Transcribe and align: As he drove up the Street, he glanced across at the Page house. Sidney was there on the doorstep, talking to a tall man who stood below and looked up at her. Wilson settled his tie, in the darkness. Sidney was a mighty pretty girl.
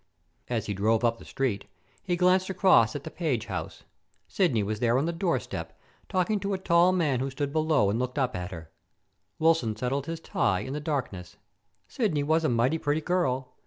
As 0.47 0.65
he 0.65 0.73
drove 0.73 1.05
up 1.05 1.19
the 1.19 1.25
Street, 1.25 1.65
he 2.01 2.15
glanced 2.15 2.49
across 2.49 2.95
at 2.95 3.03
the 3.03 3.11
Page 3.11 3.45
house. 3.45 3.83
Sidney 4.27 4.63
was 4.63 4.79
there 4.79 4.97
on 4.97 5.05
the 5.05 5.13
doorstep, 5.13 5.79
talking 6.09 6.39
to 6.39 6.55
a 6.55 6.57
tall 6.57 6.91
man 6.91 7.19
who 7.19 7.29
stood 7.29 7.53
below 7.53 7.87
and 7.91 7.99
looked 7.99 8.17
up 8.17 8.35
at 8.35 8.49
her. 8.49 8.71
Wilson 9.37 9.75
settled 9.75 10.07
his 10.07 10.19
tie, 10.19 10.61
in 10.61 10.73
the 10.73 10.79
darkness. 10.79 11.37
Sidney 11.87 12.23
was 12.23 12.43
a 12.43 12.49
mighty 12.49 12.79
pretty 12.79 12.99
girl. 13.01 13.53